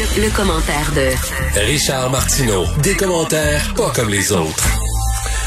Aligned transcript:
Le, 0.00 0.22
le 0.22 0.30
commentaire 0.34 0.90
de 0.96 1.60
Richard 1.60 2.08
Martineau. 2.10 2.64
Des 2.82 2.94
commentaires 2.94 3.74
pas 3.76 3.90
comme 3.94 4.08
les 4.08 4.32
autres. 4.32 4.66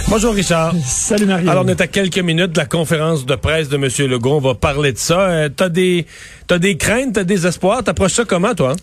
Bonjour 0.07 0.35
Richard. 0.35 0.76
Salut 0.85 1.26
Mario. 1.26 1.49
Alors 1.49 1.63
on 1.65 1.67
est 1.69 1.81
à 1.81 1.87
quelques 1.87 2.19
minutes 2.19 2.51
de 2.51 2.58
la 2.60 2.67
conférence 2.67 3.26
de 3.26 3.33
presse 3.33 3.67
de 3.67 3.78
M. 3.78 3.89
Legault. 4.12 4.35
On 4.35 4.39
va 4.39 4.53
parler 4.53 4.92
de 4.92 4.99
ça. 4.99 5.21
Euh, 5.21 5.49
t'as 5.49 5.69
des 5.69 6.05
t'as 6.46 6.60
des 6.60 6.78
craintes, 6.78 7.13
t'as 7.13 7.24
des 7.24 7.47
espoirs. 7.47 7.83
T'approches 7.83 8.13
ça 8.13 8.26
comment 8.26 8.53
toi? 8.53 8.76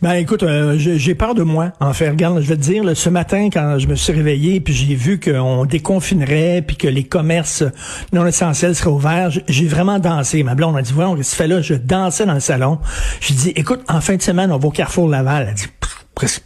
Ben 0.00 0.12
écoute, 0.12 0.44
euh, 0.44 0.76
j'ai 0.78 1.14
peur 1.16 1.34
de 1.34 1.42
moi. 1.42 1.72
En 1.80 1.92
fait, 1.92 2.08
regarde, 2.08 2.40
je 2.40 2.48
vais 2.48 2.56
te 2.56 2.60
dire, 2.60 2.84
là, 2.84 2.94
ce 2.94 3.08
matin, 3.08 3.48
quand 3.52 3.80
je 3.80 3.88
me 3.88 3.96
suis 3.96 4.12
réveillé, 4.12 4.60
puis 4.60 4.72
j'ai 4.72 4.94
vu 4.94 5.18
qu'on 5.18 5.64
déconfinerait, 5.64 6.62
puis 6.64 6.76
que 6.76 6.86
les 6.86 7.02
commerces 7.02 7.64
non 8.12 8.24
essentiels 8.24 8.76
seraient 8.76 8.90
ouverts, 8.90 9.30
j'ai 9.48 9.66
vraiment 9.66 9.98
dansé. 9.98 10.44
Ma 10.44 10.54
blonde 10.54 10.76
a 10.76 10.82
dit, 10.82 10.92
voyons, 10.92 11.16
qu'est-ce 11.16 11.32
que 11.32 11.36
tu 11.36 11.42
fais 11.42 11.48
là? 11.48 11.62
Je 11.62 11.74
dansais 11.74 12.26
dans 12.26 12.34
le 12.34 12.40
salon. 12.40 12.78
J'ai 13.20 13.34
dit, 13.34 13.52
écoute, 13.56 13.80
en 13.88 14.00
fin 14.00 14.14
de 14.14 14.22
semaine, 14.22 14.52
on 14.52 14.58
va 14.58 14.68
au 14.68 14.70
Carrefour 14.70 15.08
Laval. 15.08 15.46
Elle 15.48 15.54
dit, 15.54 15.66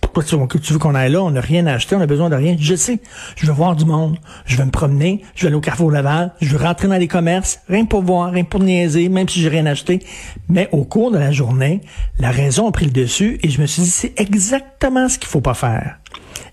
pourquoi 0.01 0.23
tu, 0.23 0.37
veux 0.73 0.79
qu'on 0.79 0.95
aille 0.95 1.13
là? 1.13 1.23
On 1.23 1.31
n'a 1.31 1.41
rien 1.41 1.67
à 1.67 1.75
acheter, 1.75 1.97
on 1.97 2.01
a 2.01 2.07
besoin 2.07 2.29
de 2.29 2.35
rien. 2.35 2.57
Je 2.59 2.75
sais, 2.75 3.01
je 3.37 3.47
veux 3.47 3.53
voir 3.53 3.77
du 3.77 3.85
monde, 3.85 4.19
je 4.45 4.57
veux 4.57 4.65
me 4.65 4.71
promener, 4.71 5.23
je 5.35 5.43
vais 5.43 5.49
aller 5.49 5.57
au 5.57 5.61
Carrefour 5.61 5.91
Laval, 5.91 6.33
je 6.41 6.57
veux 6.57 6.63
rentrer 6.63 6.89
dans 6.89 6.97
les 6.97 7.09
commerces, 7.09 7.61
rien 7.69 7.85
pour 7.85 8.03
voir, 8.03 8.31
rien 8.33 8.45
pour 8.45 8.61
niaiser, 8.61 9.09
même 9.09 9.29
si 9.29 9.41
j'ai 9.41 9.49
rien 9.49 9.67
acheté. 9.67 10.01
Mais 10.49 10.69
au 10.73 10.85
cours 10.85 11.11
de 11.11 11.19
la 11.19 11.33
journée, 11.33 11.81
la 12.19 12.31
raison 12.31 12.69
a 12.69 12.73
pris 12.73 12.87
le 12.87 12.93
dessus 12.93 13.39
et 13.43 13.49
je 13.49 13.61
me 13.61 13.67
suis 13.67 13.83
dit, 13.83 13.91
c'est 13.91 14.19
exactement 14.21 15.09
ce 15.09 15.19
qu'il 15.19 15.29
faut 15.29 15.41
pas 15.41 15.55
faire. 15.55 15.99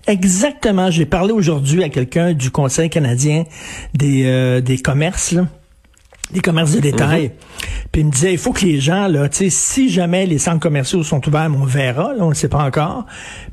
Exactement. 0.06 0.90
J'ai 0.90 1.06
parlé 1.06 1.32
aujourd'hui 1.32 1.84
à 1.84 1.88
quelqu'un 1.88 2.32
du 2.32 2.50
Conseil 2.50 2.88
canadien 2.88 3.44
des, 3.94 4.24
euh, 4.24 4.60
des 4.60 4.78
commerces, 4.78 5.34
des 6.32 6.40
commerces 6.40 6.72
de 6.72 6.80
détail. 6.80 7.32
Puis 7.92 8.02
il 8.02 8.06
me 8.06 8.12
disait, 8.12 8.32
il 8.32 8.38
faut 8.38 8.52
que 8.52 8.64
les 8.64 8.80
gens, 8.80 9.08
là, 9.08 9.28
tu 9.28 9.38
sais, 9.38 9.50
si 9.50 9.88
jamais 9.88 10.26
les 10.26 10.38
centres 10.38 10.60
commerciaux 10.60 11.02
sont 11.02 11.26
ouverts, 11.26 11.50
on 11.54 11.64
verra, 11.64 12.14
là, 12.14 12.24
on 12.24 12.30
ne 12.30 12.34
sait 12.34 12.48
pas 12.48 12.64
encore, 12.64 13.06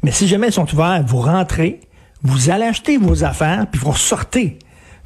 mais 0.04 0.12
si 0.12 0.28
jamais 0.28 0.48
ils 0.48 0.54
sont 0.54 0.72
ouverts, 0.74 1.04
vous 1.06 1.22
rentrez, 1.22 1.82
vous 2.24 2.50
allez 2.50 2.66
acheter 2.66 2.98
vos 2.98 3.24
affaires, 3.24 3.66
puis 3.72 3.80
vous 3.80 3.92
ressortez. 3.92 4.60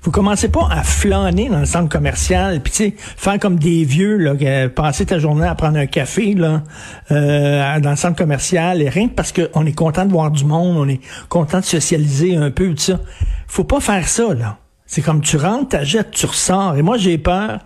Vous 0.03 0.09
commencez 0.09 0.49
pas 0.49 0.67
à 0.71 0.81
flâner 0.81 1.47
dans 1.47 1.59
le 1.59 1.65
centre 1.65 1.87
commercial, 1.87 2.59
puis 2.61 2.71
tu 2.71 2.77
sais, 2.77 2.93
faire 2.97 3.37
comme 3.37 3.59
des 3.59 3.83
vieux, 3.83 4.17
là, 4.17 4.35
que 4.35 4.67
passer 4.67 5.05
ta 5.05 5.19
journée 5.19 5.45
à 5.45 5.53
prendre 5.53 5.77
un 5.77 5.85
café, 5.85 6.33
là, 6.33 6.63
euh, 7.11 7.79
dans 7.79 7.91
le 7.91 7.95
centre 7.95 8.15
commercial, 8.15 8.81
et 8.81 8.89
rien 8.89 9.09
que 9.09 9.13
parce 9.13 9.31
qu'on 9.31 9.65
est 9.65 9.73
content 9.73 10.05
de 10.05 10.11
voir 10.11 10.31
du 10.31 10.43
monde, 10.43 10.77
on 10.77 10.87
est 10.89 11.01
content 11.29 11.59
de 11.59 11.65
socialiser 11.65 12.35
un 12.35 12.49
peu, 12.49 12.69
tout 12.69 12.77
ça. 12.77 12.99
Faut 13.47 13.63
pas 13.63 13.79
faire 13.79 14.07
ça, 14.07 14.33
là. 14.33 14.57
C'est 14.93 15.01
comme 15.01 15.21
tu 15.21 15.37
rentres, 15.37 15.69
t'achètes, 15.69 16.11
tu 16.11 16.25
ressors. 16.25 16.75
Et 16.75 16.81
moi, 16.81 16.97
j'ai 16.97 17.17
peur. 17.17 17.59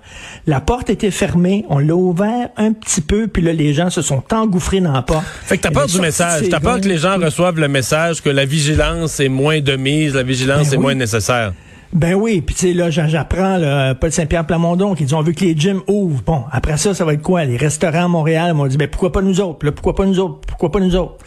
La 0.46 0.62
porte 0.62 0.92
était 0.92 1.10
fermée, 1.10 1.66
on 1.70 1.80
l'a 1.80 1.96
ouvert 1.96 2.50
un 2.56 2.72
petit 2.72 3.02
peu, 3.02 3.26
puis 3.26 3.42
là, 3.42 3.52
les 3.52 3.74
gens 3.74 3.90
se 3.90 4.04
sont 4.04 4.24
engouffrés 4.32 4.80
dans 4.80 4.92
la 4.92 5.02
porte. 5.02 5.26
Fait 5.44 5.58
que 5.58 5.64
t'as 5.64 5.72
peur 5.72 5.88
du 5.88 6.00
message. 6.00 6.44
T'as 6.52 6.60
peur 6.60 6.80
que 6.80 6.88
les 6.88 7.00
gens 7.00 7.18
reçoivent 7.18 7.60
le 7.60 7.68
message 7.68 8.22
que 8.22 8.30
la 8.30 8.46
vigilance 8.46 9.20
est 9.20 9.28
moins 9.28 9.60
de 9.60 9.76
mise, 9.76 10.14
la 10.14 10.22
vigilance 10.22 10.68
Ben 10.68 10.74
est 10.74 10.78
oui. 10.78 10.84
moins 10.84 10.94
nécessaire. 10.94 11.54
Ben 11.94 12.14
oui, 12.14 12.42
puis 12.42 12.56
tu 12.56 12.68
sais, 12.68 12.74
là, 12.74 12.90
j'apprends, 12.90 13.58
là, 13.58 13.96
Paul 13.96 14.12
Saint-Pierre 14.12 14.46
Plamondon, 14.46 14.96
qui 14.96 15.06
dit, 15.06 15.14
on 15.14 15.22
veut 15.22 15.32
que 15.32 15.46
les 15.46 15.56
gyms 15.56 15.82
ouvrent. 15.88 16.22
Bon, 16.24 16.44
après 16.52 16.78
ça, 16.78 16.94
ça 16.94 17.06
va 17.06 17.14
être 17.14 17.22
quoi? 17.22 17.46
Les 17.46 17.58
restaurants 17.58 18.06
à 18.06 18.08
Montréal 18.08 18.54
m'ont 18.54 18.68
dit, 18.68 18.78
ben 18.78 18.88
pourquoi 18.90 19.12
pas 19.12 19.22
nous 19.22 19.40
autres? 19.40 19.66
Là, 19.66 19.72
pourquoi 19.72 19.96
pas 19.96 20.06
nous 20.06 20.20
autres? 20.20 20.42
Pourquoi 20.48 20.72
pas 20.72 20.80
nous 20.80 20.96
autres? 20.96 21.18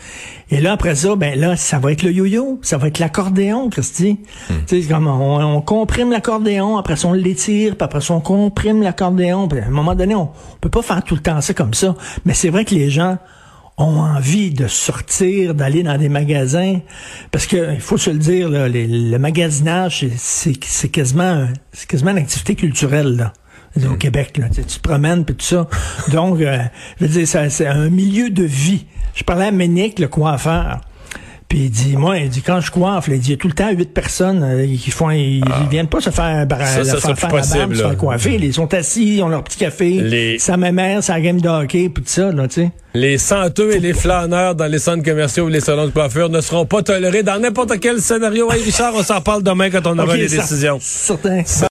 Et 0.51 0.61
là, 0.61 0.73
après 0.73 0.95
ça, 0.95 1.17
ben 1.17 1.39
là, 1.39 1.57
ça 1.57 1.79
va 1.79 1.93
être 1.93 2.03
le 2.03 2.13
yo-yo, 2.13 2.59
ça 2.63 2.77
va 2.77 2.89
être 2.89 2.99
l'accordéon, 2.99 3.71
Christy. 3.71 4.21
Tu 4.67 4.83
sais, 4.83 4.89
comme 4.89 5.07
on, 5.07 5.57
on 5.57 5.61
comprime 5.61 6.11
l'accordéon, 6.11 6.77
après 6.77 6.97
ça, 6.97 7.09
on 7.09 7.13
l'étire, 7.13 7.77
puis 7.77 7.85
après 7.85 8.01
ça, 8.01 8.15
on 8.15 8.21
comprime 8.21 8.83
l'accordéon. 8.83 9.49
Puis 9.49 9.61
à 9.61 9.67
un 9.67 9.71
moment 9.71 9.95
donné, 9.95 10.15
on, 10.15 10.23
on 10.23 10.57
peut 10.61 10.71
pas 10.71 10.83
faire 10.83 11.03
tout 11.03 11.15
le 11.15 11.21
temps 11.21 11.41
ça 11.41 11.55
comme 11.55 11.75
ça. 11.75 11.95
Mais 12.25 12.35
c'est 12.35 12.51
vrai 12.51 12.65
que 12.65 12.75
les 12.75 12.91
gens 12.91 13.19
ont 13.79 14.01
envie 14.01 14.51
de 14.51 14.67
sortir, 14.67 15.55
d'aller 15.55 15.83
dans 15.85 15.97
des 15.97 16.09
magasins, 16.09 16.81
parce 17.31 17.47
que 17.47 17.75
il 17.75 17.81
faut 17.81 17.97
se 17.97 18.11
le 18.11 18.19
dire, 18.19 18.49
là, 18.49 18.69
les- 18.69 18.87
le 18.89 19.19
magasinage, 19.19 20.05
c'est- 20.17 20.89
quasiment, 20.91 21.47
quasiment 21.89 22.11
une 22.11 22.19
activité 22.19 22.55
culturelle 22.57 23.17
là. 23.17 23.33
Au 23.89 23.95
Québec, 23.95 24.39
là, 24.39 24.49
tu, 24.49 24.63
te 24.65 24.81
promènes 24.81 25.25
puis 25.25 25.37
tout 25.37 25.45
ça. 25.45 25.69
Donc, 26.11 26.41
euh, 26.41 26.59
je 26.99 27.05
veux 27.07 27.11
dire, 27.25 27.29
c'est 27.51 27.67
un 27.67 27.89
milieu 27.91 28.29
de 28.31 28.43
vie. 28.43 28.87
Je 29.15 29.23
parlais 29.23 29.47
à 29.47 29.51
Ménic, 29.53 30.01
le 30.01 30.09
coiffeur. 30.09 30.81
Puis 31.49 31.61
il 31.61 31.71
dit, 31.71 31.97
moi, 31.97 32.19
il 32.19 32.29
dit, 32.29 32.43
quand 32.43 32.61
je 32.61 32.71
coiffe, 32.71 33.09
là, 33.09 33.15
il 33.15 33.21
dit, 33.21 33.29
il 33.29 33.31
y 33.31 33.35
a 33.35 33.37
tout 33.39 33.49
le 33.49 33.55
temps 33.55 33.71
huit 33.71 33.93
personnes 33.95 34.43
euh, 34.43 34.67
qui 34.67 34.91
font, 34.91 35.09
ils, 35.11 35.39
ils 35.39 35.69
viennent 35.71 35.87
pas 35.87 36.01
se 36.01 36.11
faire, 36.11 36.47
bar- 36.47 36.61
Ça, 36.67 36.85
ça 36.85 36.99
faire 37.01 37.19
faire 37.19 37.35
la 37.35 37.41
barbe, 37.59 37.75
se 37.75 37.83
faire 37.83 37.97
coiffer. 37.97 38.35
Ils 38.35 38.53
sont 38.53 38.75
assis, 38.75 39.17
ils 39.17 39.23
ont 39.23 39.29
leur 39.29 39.43
petit 39.45 39.57
café, 39.57 39.91
Les- 40.03 40.39
sa 40.39 40.59
mère, 40.59 41.03
sa 41.03 41.19
game 41.23 41.41
de 41.41 41.49
hockey, 41.49 41.89
puis 41.89 42.03
tout 42.05 42.11
ça, 42.11 42.33
là, 42.33 42.49
tu 42.49 42.55
sais. 42.63 42.71
Les 42.95 43.17
senteux 43.19 43.77
et 43.77 43.81
les 43.81 43.93
flâneurs 43.93 44.55
dans 44.55 44.67
les 44.67 44.79
centres 44.79 45.05
commerciaux 45.05 45.45
ou 45.45 45.49
les 45.49 45.61
salons 45.61 45.87
de 45.87 45.91
coiffure 45.91 46.29
ne 46.31 46.41
seront 46.41 46.67
pas 46.67 46.83
tolérés 46.83 47.23
dans 47.23 47.39
n'importe 47.41 47.79
quel 47.81 48.01
scénario. 48.01 48.51
Hey 48.51 48.63
Richard, 48.65 48.93
on 48.95 49.03
s'en 49.03 49.21
parle 49.21 49.43
demain 49.43 49.71
quand 49.71 49.87
on 49.87 49.99
aura 49.99 50.17
les 50.17 50.29
ça- 50.29 50.39
décisions. 50.39 50.79
Certain. 50.81 51.43